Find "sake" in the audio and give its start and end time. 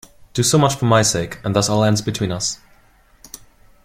1.03-1.39